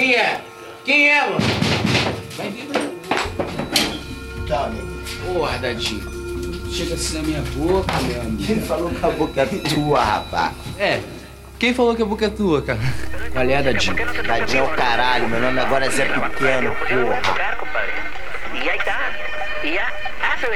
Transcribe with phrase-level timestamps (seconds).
[0.00, 0.40] Quem é?
[0.82, 1.38] Quem é, mano?
[2.38, 2.66] Vai vir,
[4.48, 4.80] Tá, né?
[4.80, 5.38] amigo.
[5.38, 6.70] Ô, Ardadinho.
[6.72, 8.42] Chega assim na minha boca, meu amigo.
[8.42, 10.52] Quem falou que a boca é tua, rapaz?
[10.78, 11.00] É.
[11.58, 12.78] Quem falou que a boca é tua, cara?
[13.30, 13.94] Qual é, Dadinho?
[14.26, 15.28] Dadinho é o caralho.
[15.28, 17.20] Meu nome agora é Zé Pequeno, porra.
[18.54, 19.12] E aí tá.
[19.62, 19.86] E a...
[20.22, 20.50] Ah, seu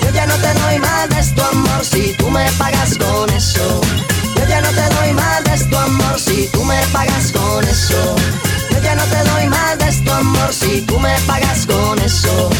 [0.00, 3.80] yo ya no te doy más de tu amor si tú me pagas con eso.
[4.36, 8.16] Yo ya no te doy más de tu amor si tú me pagas con eso.
[8.70, 12.50] Yo ya no te doy más de tu amor si tú me pagas con eso.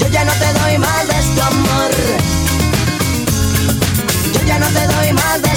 [0.00, 1.90] Yo ya no te doy más de tu amor.
[4.34, 5.47] Yo ya no te doy más de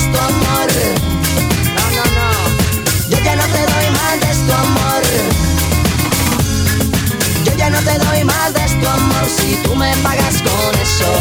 [9.28, 11.12] si tú me pagas con eso.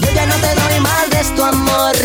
[0.00, 1.96] Yo ya no te doy más de tu amor.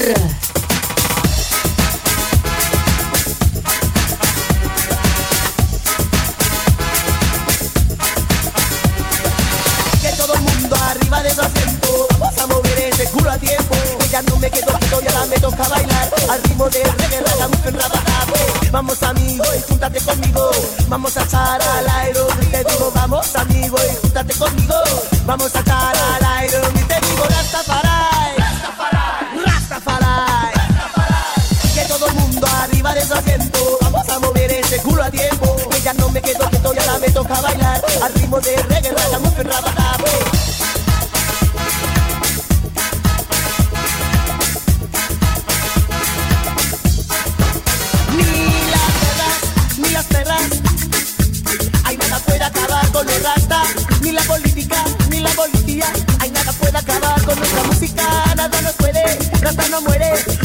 [10.02, 13.76] que todo el mundo arriba de su asiento Vamos a mover ese culo a tiempo
[14.00, 17.22] Que ya no me quedo quieto y ahora me toca bailar Al ritmo de reggae,
[17.72, 20.52] rabajabe Vamos amigo y júntate conmigo
[20.88, 22.20] Vamos a echar al aire
[22.52, 24.76] te digo Vamos amigo y júntate conmigo
[25.28, 28.42] Vamos a echar al aire y te digo Rastafari.
[29.46, 30.54] Rastafari.
[31.76, 33.78] Que todo el mundo arriba de su asiento.
[33.82, 35.54] Vamos a mover ese culo a tiempo.
[35.70, 37.84] Que ya no me quedo quieto y ahora me toca bailar.
[38.02, 40.37] Al ritmo de reggae, ragamuffin, rabajabe Ni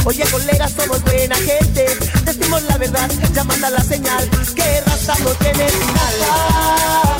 [0.04, 1.86] Oye colegas, somos buena gente.
[2.24, 6.14] Decimos la verdad, ya manda la señal Que rasta no tiene final.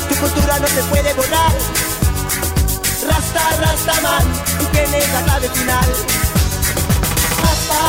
[0.09, 1.53] Tu cultura no se puede borrar.
[3.07, 4.23] Rasta, rasta man,
[4.59, 5.89] tú tienes la clave final.
[7.43, 7.79] Rasta,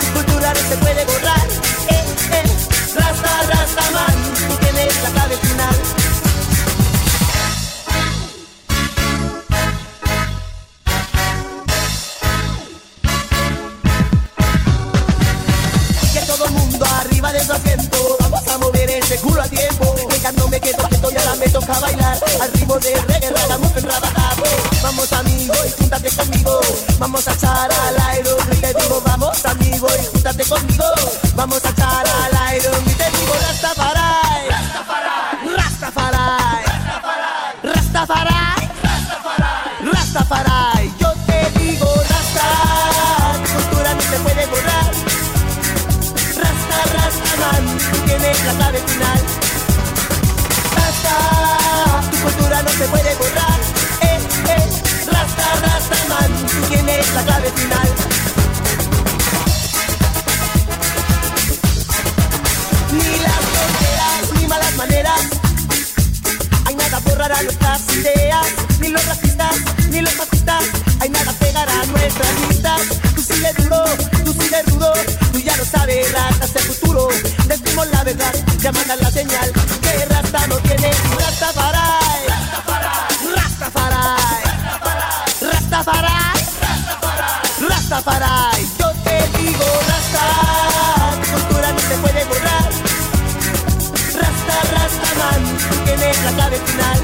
[0.00, 1.48] tu cultura no se puede borrar.
[1.88, 2.44] Eh, eh,
[2.94, 4.13] rasta, rasta man,
[21.64, 24.50] me toca bailar Al ritmo de reggae, ragamuffin, rabajabe
[24.82, 26.60] Vamos amigo y júntate conmigo.
[26.98, 30.84] Vamos a echar al aire y te digo Vamos amigo y júntate conmigo.
[31.34, 34.48] Vamos a echar al aire y te digo Rastafari
[35.56, 36.64] Rastafari
[37.62, 42.46] Rastafari Rastafari Rastafari Yo te digo Rasta
[43.44, 44.92] Tu cultura no se puede borrar.
[46.36, 48.83] Rasta, rasta man, tú tienes la clave
[57.12, 57.88] la clave final.
[62.92, 65.20] Ni las fronteras, ni malas maneras.
[66.66, 68.46] Hay nada borrará nuestras ideas.
[68.80, 69.56] Ni los racistas,
[69.90, 70.64] ni los fascistas.
[71.00, 72.80] Hay nada pegará nuestras listas.
[73.14, 73.84] Tú sigue duro,
[74.24, 74.92] tú sigue rudo.
[75.32, 77.08] Tú ya lo sabes, rasta es el futuro.
[77.48, 79.52] Decimos la verdad, ya mandan la señal.
[79.82, 80.63] Que rasta no
[87.94, 88.68] Rastafari.
[88.76, 90.24] Yo te digo, Rasta,
[91.22, 92.70] tu cultura no se puede borrar.
[94.20, 96.98] Rasta, Rasta man, tú tienes la clave final.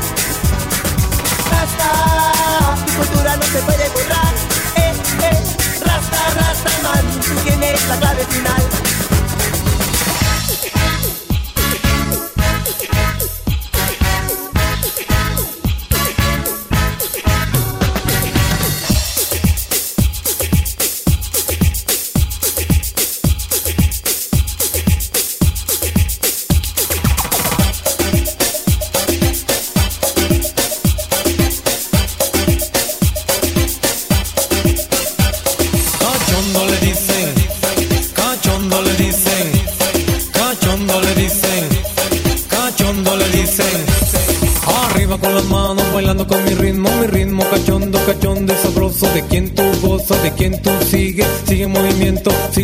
[1.53, 1.89] Rasta,
[2.87, 4.35] tu cultura no se puede borrar.
[4.75, 4.93] Eh,
[5.23, 5.45] eh,
[5.87, 8.90] Rasta, Rasta man, tú tienes la clave final.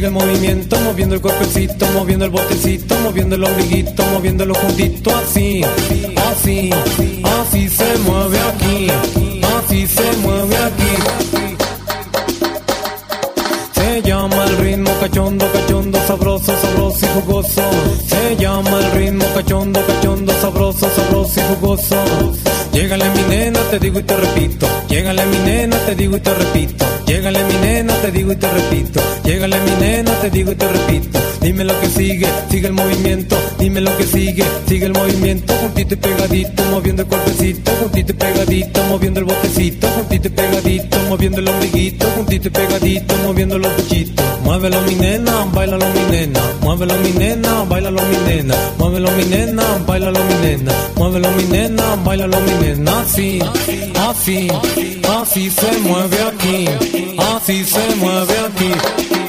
[0.07, 5.63] El movimiento, moviendo el cuerpecito, moviendo el botecito, moviendo el ombliguito, moviéndolo juntito, así,
[6.31, 6.71] así,
[7.25, 8.89] así se mueve aquí,
[9.59, 11.53] así se mueve aquí.
[13.73, 17.63] Se llama el ritmo cachondo, cachondo, sabroso, sabroso y jugoso.
[18.07, 21.97] Se llama el ritmo cachondo, cachondo, sabroso, sabroso y jugoso.
[22.73, 24.67] Llégale mi nena, te digo y te repito.
[24.89, 26.96] Llégale mi nena, te digo y te repito.
[27.07, 29.01] Llégale mi nena, te digo y te repito.
[29.25, 31.16] Llégale mi nena, te digo y te repito.
[31.47, 33.37] Dime lo que sigue, sigue el movimiento.
[33.57, 35.55] Dime lo que sigue, sigue el movimiento.
[35.55, 37.71] Juntito y pegadito, moviendo el cuerpecito.
[37.83, 39.87] Juntito y pegadito, moviendo el botecito.
[39.91, 42.11] Juntito y pegadito, moviendo el ombliguito.
[42.17, 44.27] Juntito y pegadito, moviendo los pechitos.
[44.43, 46.41] Muévelo mi nena, bailalo mi nena.
[46.63, 48.55] Muévelo mi nena, bailalo mi nena.
[48.77, 50.73] Muévelo mi nena, bailalo mi nena.
[50.97, 53.03] Muévelo mi nena, bailalo mi nena.
[53.03, 53.39] Así,
[54.09, 54.49] así,
[55.21, 56.69] así se mueve aquí.
[57.37, 59.26] Así se mueve aquí.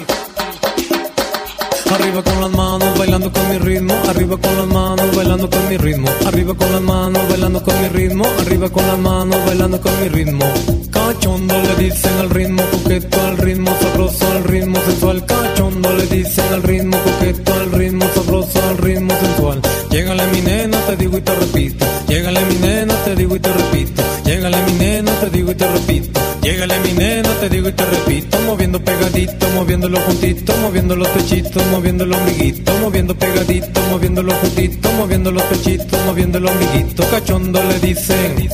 [2.00, 3.94] Arriba con las manos, bailando con mi ritmo.
[4.08, 6.10] Arriba con las manos, bailando con mi ritmo.
[6.28, 8.26] Arriba con las manos, bailando con mi ritmo.
[8.40, 10.46] Arriba con las manos, bailando con mi ritmo.
[10.92, 15.26] Cachondo le dicen al ritmo coqueto, al ritmo sabroso, al ritmo sensual.
[15.26, 19.62] Cachondo le dicen al ritmo coqueto, al ritmo sabroso, al ritmo sensual.
[19.90, 21.86] Llégale mi nena, te digo y te repito.
[22.08, 24.04] Llégale mi nena, te digo y te repito.
[24.24, 26.20] Llégale mi nena, te digo y te repito.
[26.48, 28.40] Llégale mi nena, te digo y te repito.
[28.46, 35.32] Moviendo pegadito, moviéndolo juntito, moviendo los pechitos, moviendo el ombliguito, moviendo pegadito, moviéndolo juntito, moviendo
[35.32, 37.04] los pechitos, moviendo el ombliguito.
[37.10, 38.50] Cachondo le dicen,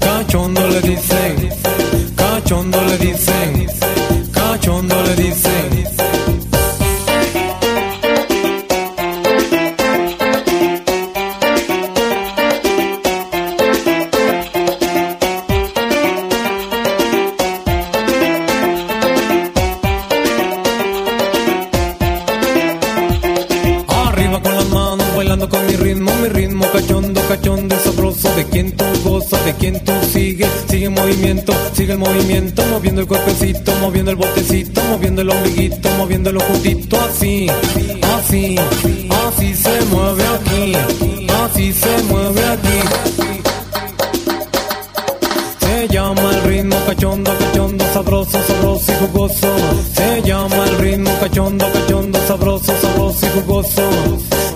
[0.00, 1.48] cachondo le dicen,
[2.16, 3.66] cachondo le dicen,
[4.32, 6.29] cachondo le dicen.
[29.60, 34.80] Quien tú sigues, sigue el movimiento, sigue el movimiento, moviendo el cuerpecito, moviendo el botecito,
[34.88, 37.46] moviendo el ombliguito, moviéndolo juntito, así,
[38.16, 40.72] así, así se mueve aquí,
[41.44, 42.78] así se mueve aquí.
[45.60, 49.48] Se llama el ritmo cachondo, cachondo, sabroso, sabroso y jugoso.
[49.94, 53.82] Se llama el ritmo cachondo, cachondo, sabroso, sabroso y jugoso.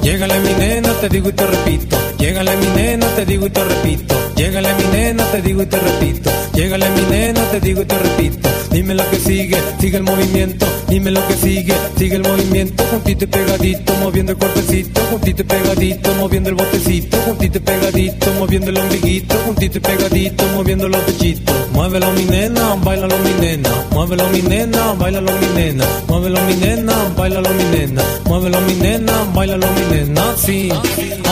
[0.03, 2.14] Llégale mi nena, te digo y te repito.
[2.25, 4.15] Llégale mi nena, te digo y te repito.
[4.35, 6.31] Llégale mi nena, te digo y te repito.
[6.55, 8.49] Llégale mi nena, te digo y te repito.
[8.75, 10.67] Dime lo que sigue, sigue el movimiento.
[10.89, 12.83] Dime lo que sigue, sigue el movimiento.
[12.91, 15.01] Juntito y pegadito, moviendo el cuerpecito.
[15.13, 17.17] Juntito y pegadito, moviendo el botecito.
[17.19, 19.37] Juntito y pegadito, moviendo el ombliguito.
[19.47, 21.55] Juntito y pegadito, moviendo los pechitos.
[21.73, 23.71] Muévelo mi nena, bailalo mi nena.
[23.93, 25.85] Muévelo mi nena, bailalo mi nena.
[26.09, 28.03] Muévelo mi nena, bailalo mi nena.
[28.25, 30.31] Muévelo mi nena, bailalo mi nena.
[30.33, 30.69] Así,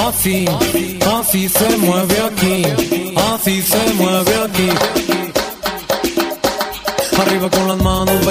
[0.07, 0.45] así,
[1.19, 2.63] así se mueve aquí.
[3.17, 5.22] Así se mueve aquí.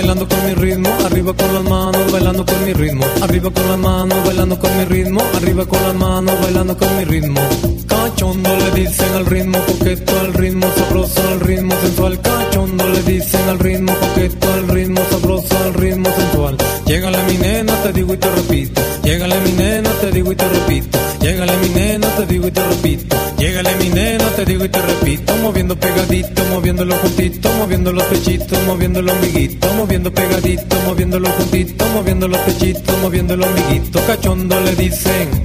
[0.02, 0.90] Bailando con mi ritmo.
[1.06, 3.06] Arriba con las manos, bailando con mi ritmo.
[3.22, 5.22] Arriba con las manos, bailando con mi ritmo.
[5.36, 7.42] Arriba con las manos, bailando con mi ritmo.
[7.88, 12.20] Cachondo le dicen al ritmo coqueto, al ritmo sabroso, al ritmo sensual.
[12.22, 16.58] Cachondo le dicen al ritmo coqueto, al ritmo sabroso, al ritmo sensual.
[16.86, 18.82] Llégale mi nena, te digo y te repito.
[19.04, 20.98] Llégale mi nena, te digo y te repito.
[21.22, 23.16] Llégale mi nena, te digo y te repito.
[23.38, 25.36] Llégale mi nena, te digo y te repito.
[25.38, 32.28] Moviendo pegadito, moviéndolo juntito, moviendo los pechitos, moviendo el ombliguito, moviendo pegadito, moviéndolo juntito, moviendo
[32.28, 34.02] los pechitos, moviendo el ombliguito.
[34.08, 35.44] Cachondo le dicen,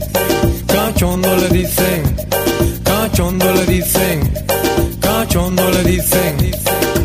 [0.67, 2.03] cachondo le dicen,
[2.83, 4.33] cachondo le dicen,
[5.01, 6.96] cachondo le dicen.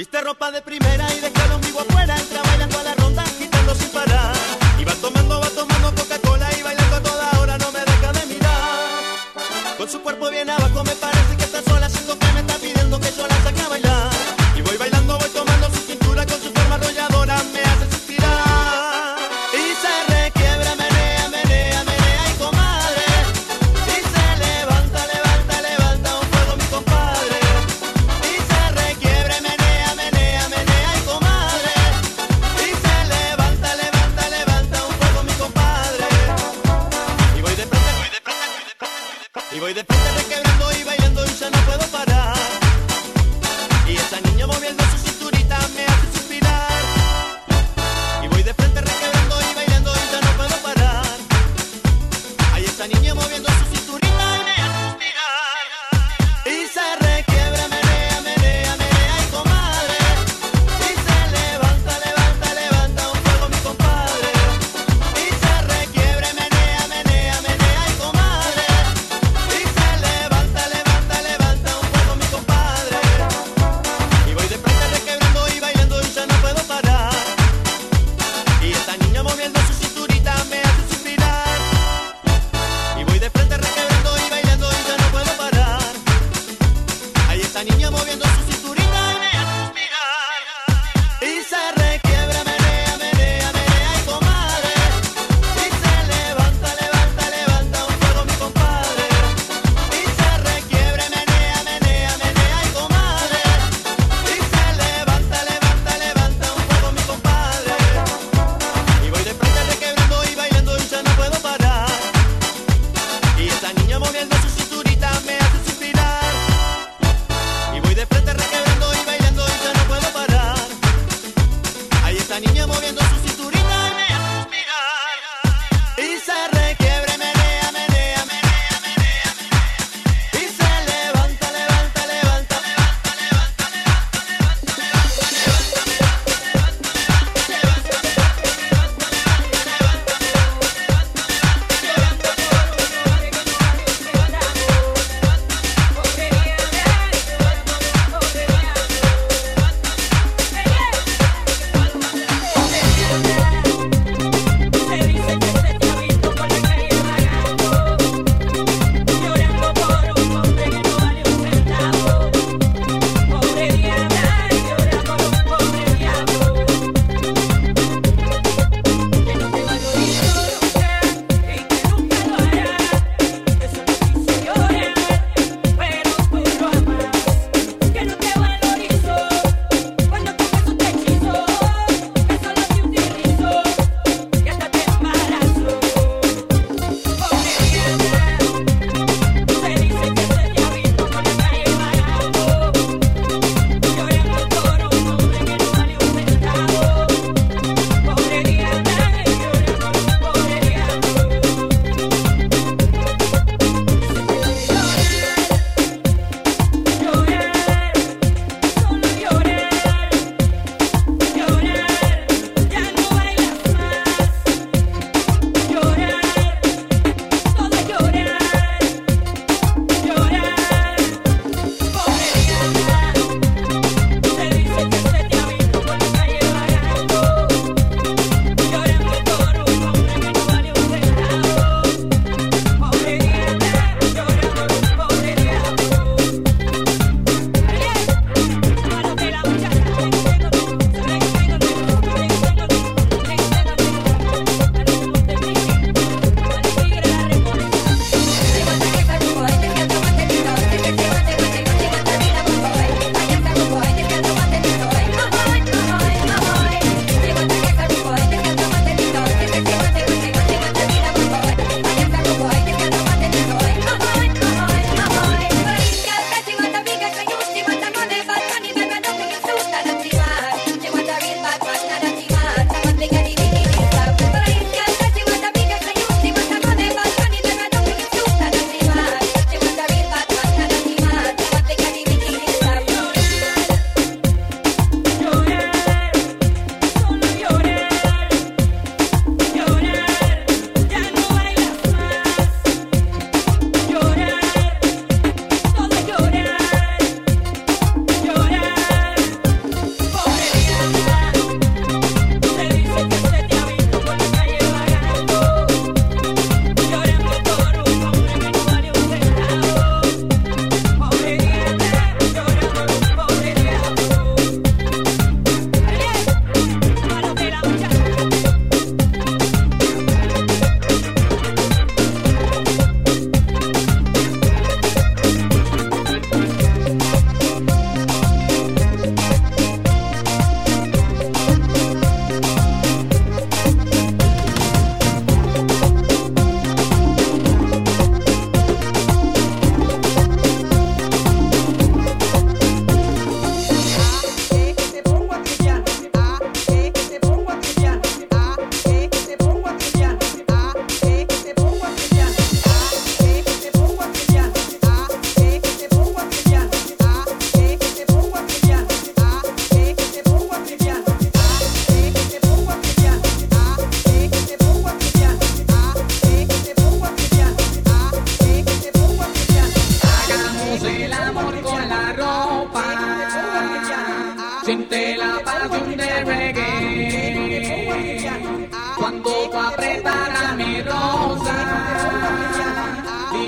[0.00, 1.39] Viste ropa de primera y dejó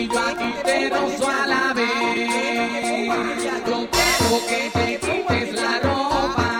[0.03, 3.07] y yo aquí te rozo a la vez.
[3.67, 6.52] Yo quiero que te quites la ropa.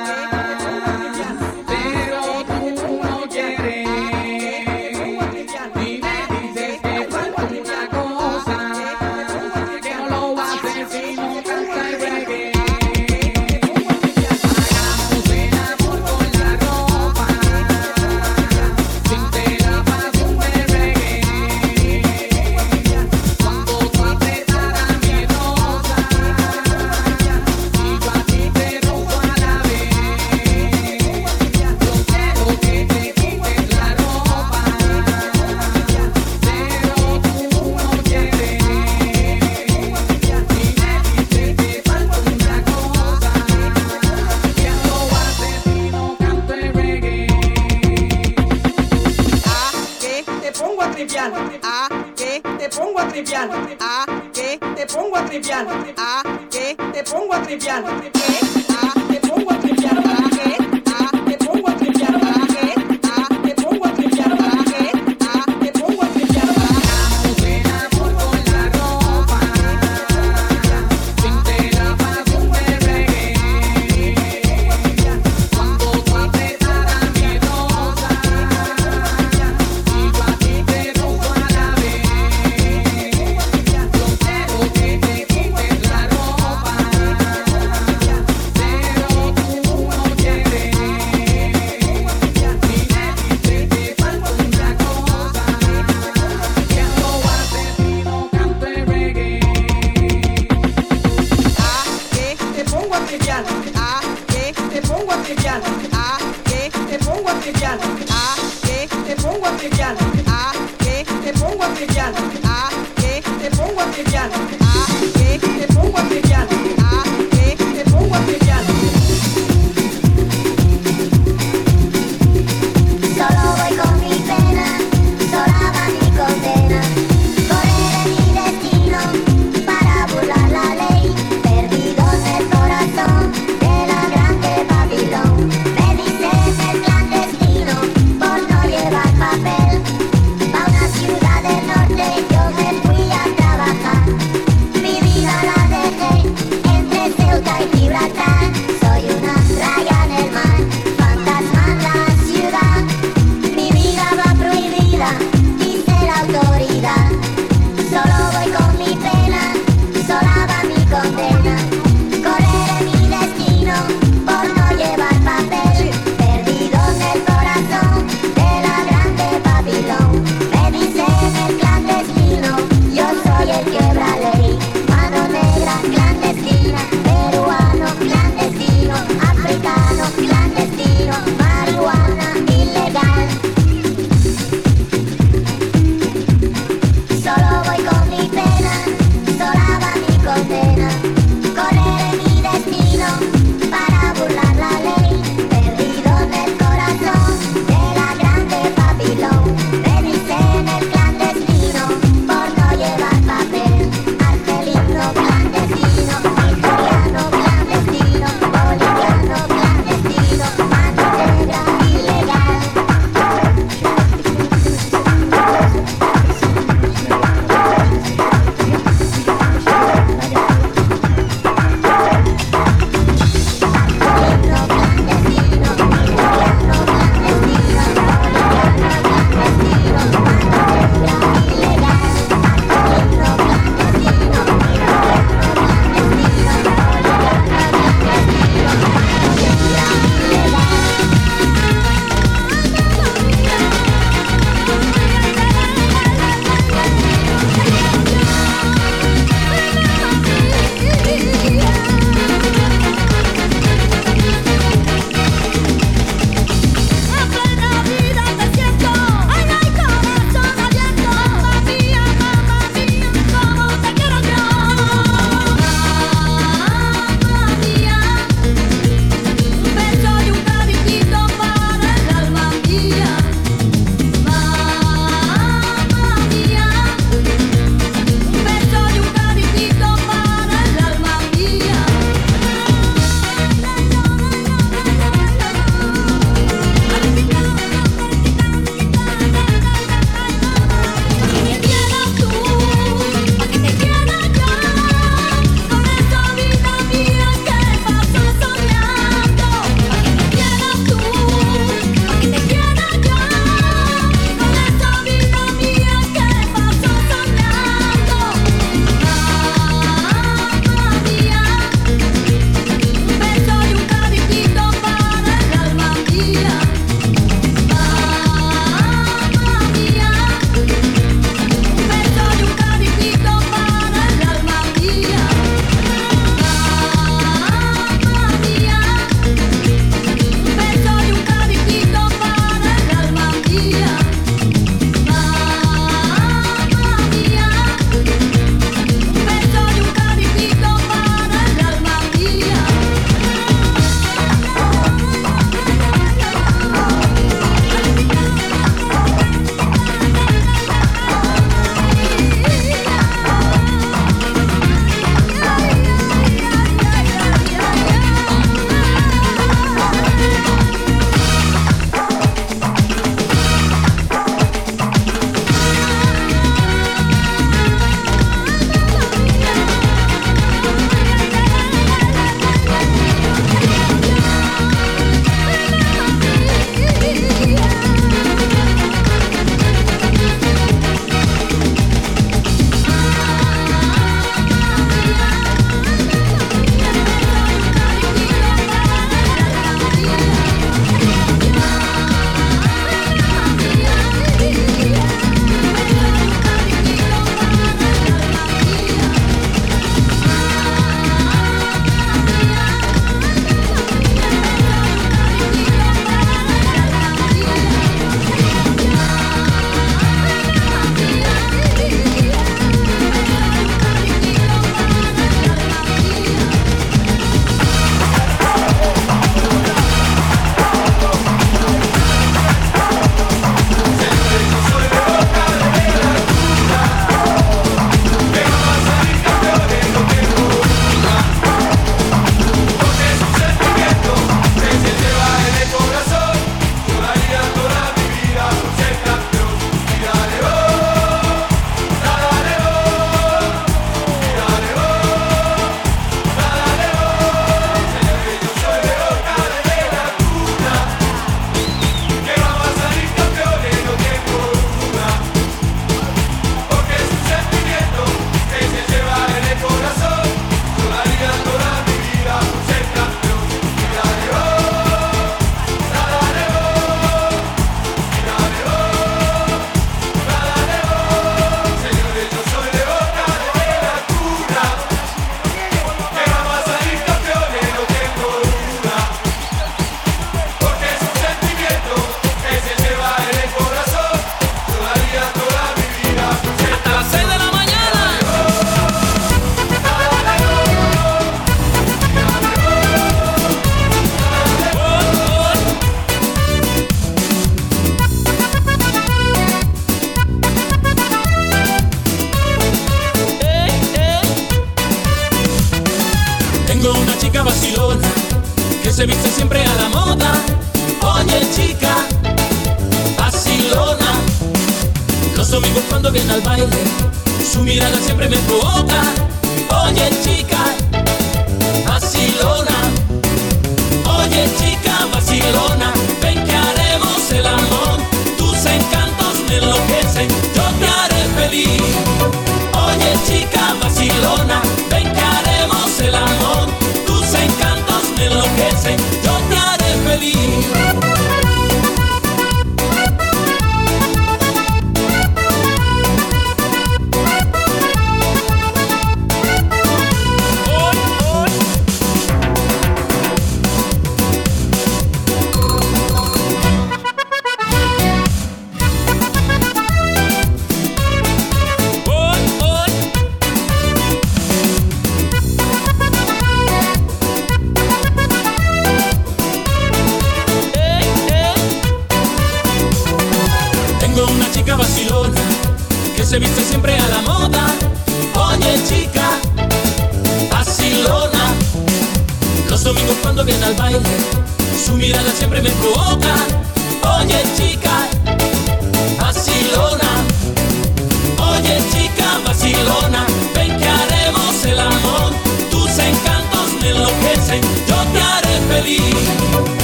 [598.83, 599.82] Feliz.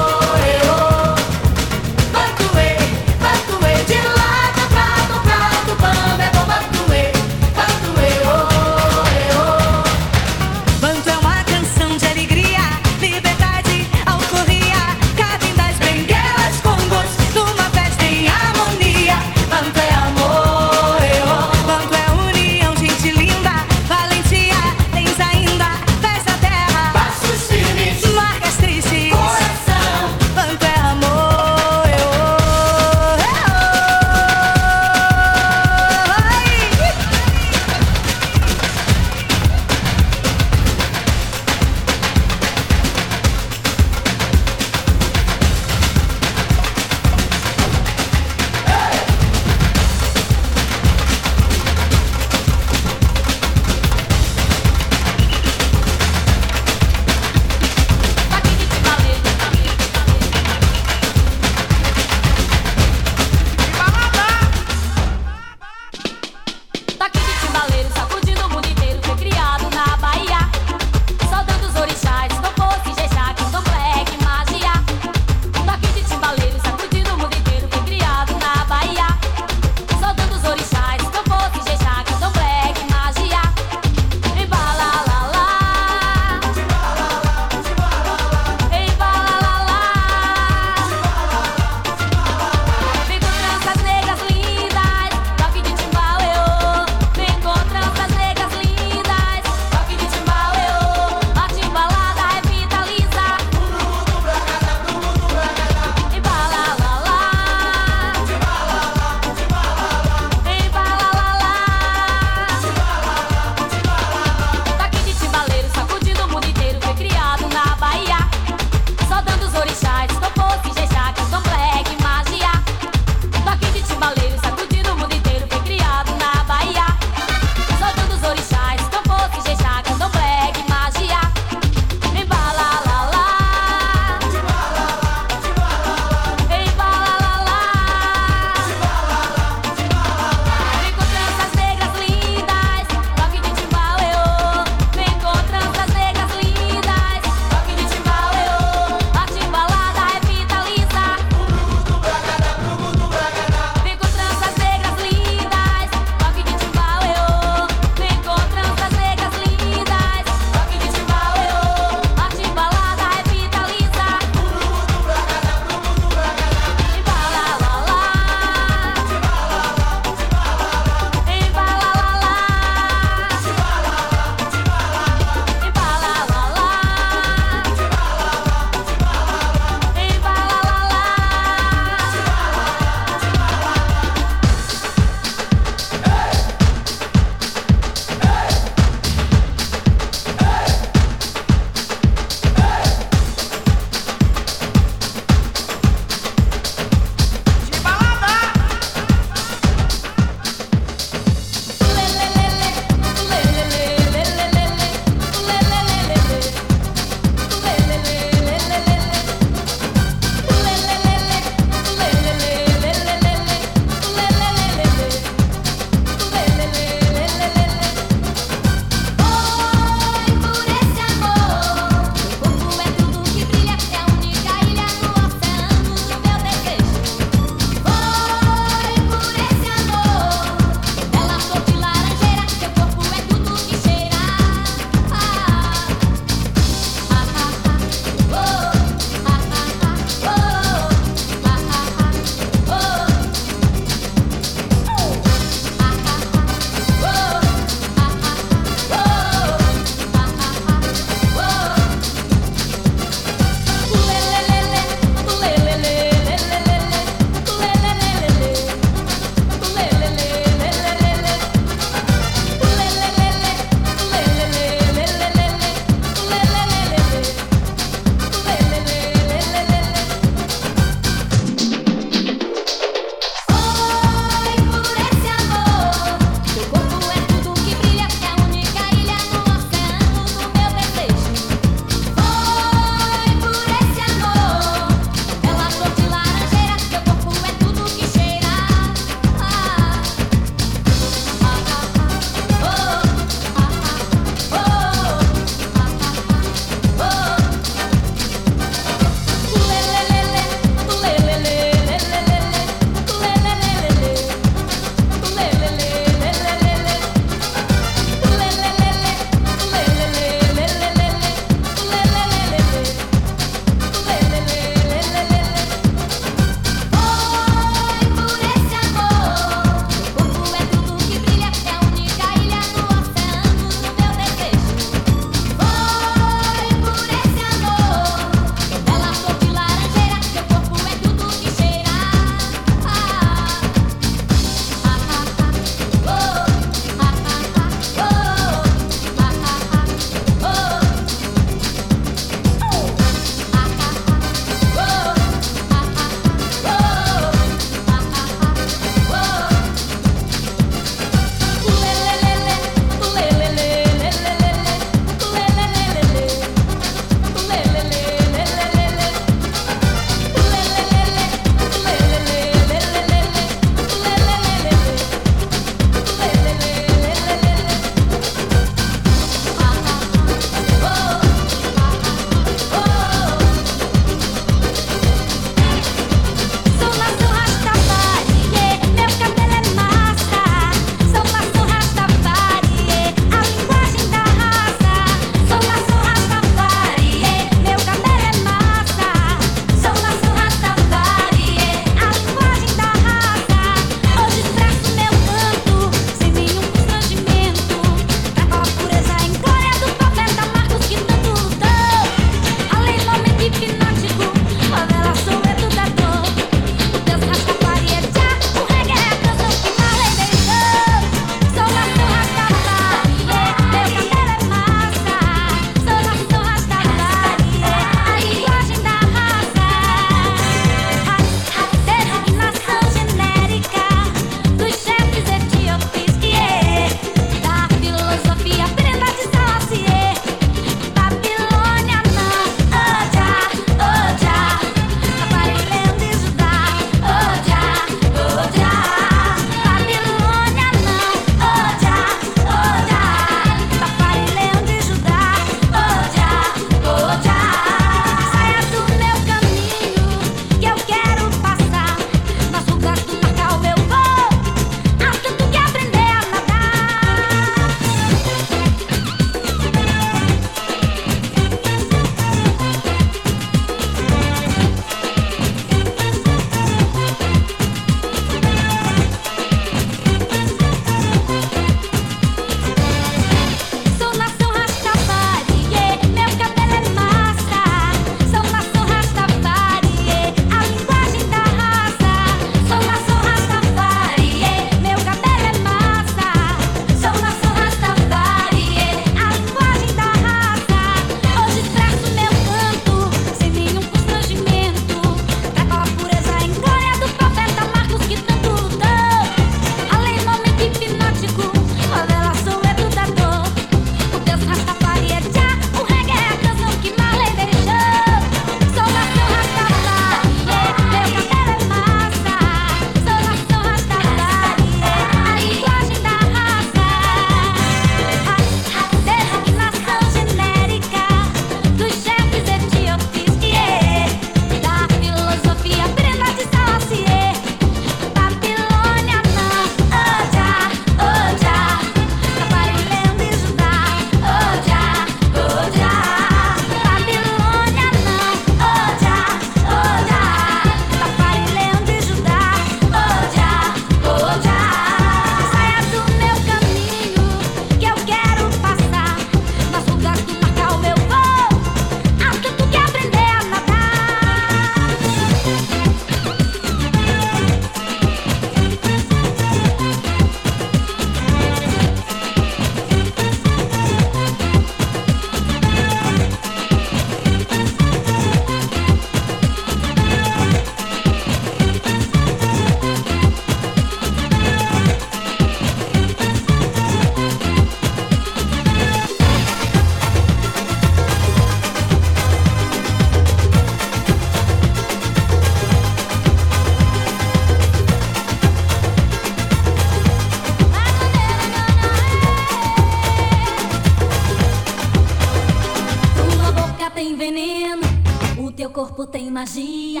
[599.38, 600.00] magia.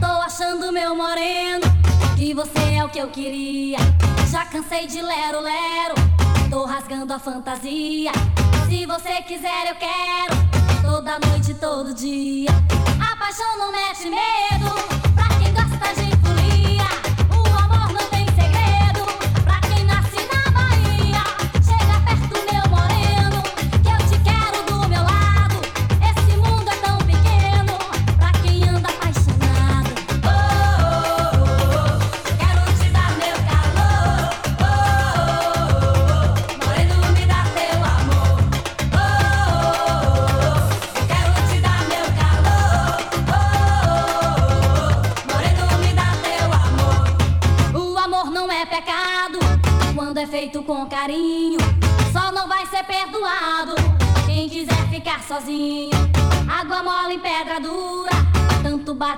[0.00, 1.62] Tô achando meu moreno,
[2.16, 3.78] que você é o que eu queria.
[4.28, 5.94] Já cansei de lero-lero,
[6.50, 8.10] tô rasgando a fantasia.
[8.68, 10.34] Se você quiser, eu quero,
[10.82, 12.50] toda noite, todo dia.
[13.00, 14.91] A paixão não mete medo.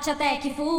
[0.07, 0.74] Até que fura.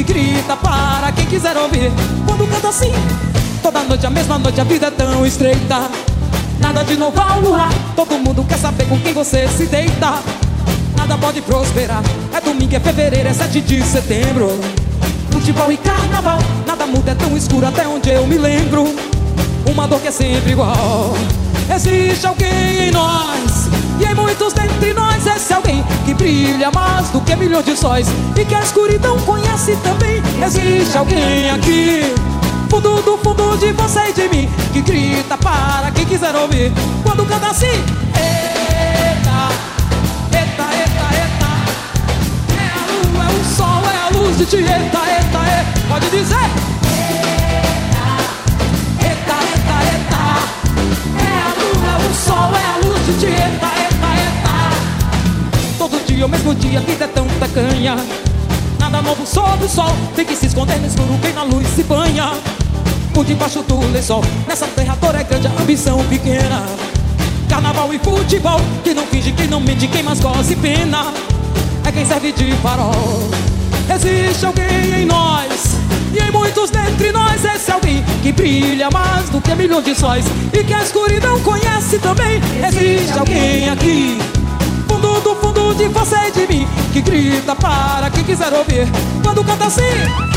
[0.00, 1.92] Que grita para quem quiser ouvir.
[2.24, 2.90] Quando canta assim
[3.62, 5.90] Toda noite a mesma noite a vida é tão estreita.
[6.58, 10.14] Nada de novo ao luar Todo mundo quer saber com quem você se deita.
[10.96, 12.02] Nada pode prosperar
[12.32, 14.58] É domingo, é fevereiro, é 7 de setembro.
[15.30, 18.84] Futebol e carnaval Nada muda, é tão escuro até onde eu me lembro.
[19.66, 21.12] Uma dor que é sempre igual
[21.72, 23.68] Existe alguém em nós
[24.00, 28.08] E em muitos dentre nós Esse alguém que brilha mais do que milhões de sóis
[28.36, 30.20] E que a escuridão conhece também.
[30.44, 32.12] Existe alguém aqui
[32.68, 36.72] Fundo do fundo de você e de mim Que grita para quem quiser ouvir.
[37.04, 39.48] Quando canta assim Eita,
[40.32, 41.50] eita, eita, eita
[42.58, 44.56] É a lua, é o sol, é a luz de ti.
[44.56, 46.79] Eita, eita, eita, pode dizer
[52.10, 56.78] o sol, é a luz de ti Eita, eita, eita Todo dia, o mesmo dia,
[56.78, 57.96] a vida é tão tacanha.
[58.78, 61.82] Nada novo sob o sol Tem que se esconder no escuro quem na luz se
[61.84, 62.32] banha.
[63.14, 66.64] Por debaixo do lençol Nessa terra toda é grande, a ambição pequena.
[67.48, 71.12] Carnaval e futebol Quem não finge, quem não mente, quem mais goza e pena
[71.86, 73.30] É quem serve de farol.
[73.92, 75.69] Existe alguém em nós
[76.12, 80.24] E em muitos dentre nós Esse alguém que brilha mais do que milhões de sóis
[80.52, 82.40] E que a escuridão conhece também.
[82.66, 84.18] Existe alguém aqui
[84.88, 88.86] Fundo do fundo de você e de mim Que grita para quem quiser ouvir.
[89.22, 90.29] Quando canta assim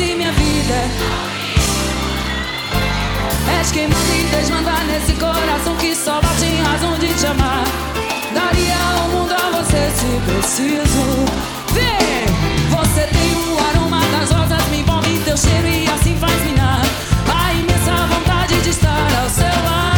[0.00, 0.74] romance e minha vida
[3.58, 7.64] És quem manda e desmanda nesse coração que só bate em razão de te amar.
[8.32, 11.04] Daria o mundo a você se preciso.
[11.74, 12.24] Vem!
[12.70, 16.80] Você tem o aroma das rosas, me envolve teu cheiro e assim faz minar.
[17.34, 19.89] A imensa vontade de estar ao seu lado.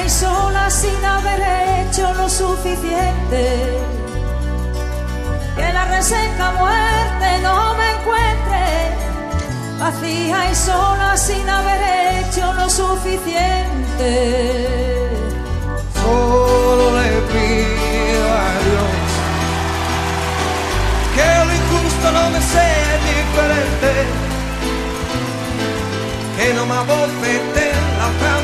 [0.00, 1.40] Vacía y sola sin haber
[1.86, 3.78] hecho lo suficiente.
[5.56, 8.66] Que la reseca muerte no me encuentre
[9.78, 14.12] vacía y sola sin haber hecho lo suficiente.
[15.94, 19.00] Solo le pido a Dios
[21.14, 23.90] que lo injusto no me sea diferente,
[26.36, 28.34] que no me abofete la otra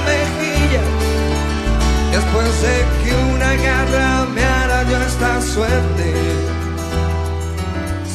[2.16, 6.09] después de que una garra me arañó esta suerte.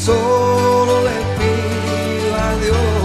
[0.06, 3.02] Solo le pido a Dios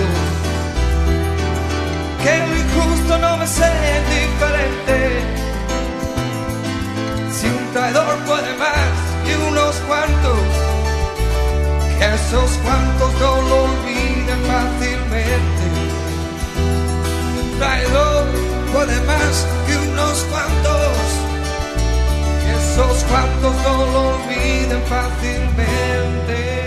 [2.22, 4.98] que lo injusto no me sea indiferente.
[7.36, 10.40] Si un traidor puede más que unos cuantos,
[11.98, 15.64] que esos cuantos no lo olviden fácilmente.
[17.42, 18.24] Un traidor
[18.72, 20.85] puede más que unos cuantos,
[22.76, 26.65] esos cuantos no lo olviden fácilmente.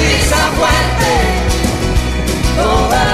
[0.00, 1.12] sonrisa fuerte,
[2.56, 3.09] toda